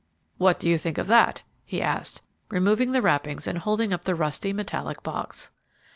[0.39, 4.15] "What do you think of that?" he asked, removing the wrappings and holding up the
[4.15, 5.51] rusty, metallic box.